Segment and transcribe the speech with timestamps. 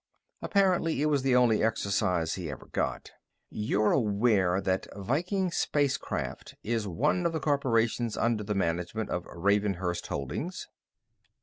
[0.41, 3.11] Apparently, it was the only exercise he ever got.
[3.51, 10.07] "You're aware that Viking Spacecraft is one of the corporations under the management of Ravenhurst
[10.07, 10.67] Holdings?"